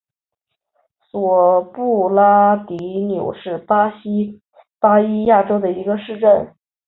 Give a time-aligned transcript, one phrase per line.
[1.11, 4.41] 索布拉迪纽是巴西
[4.79, 6.55] 巴伊亚州的一个市镇。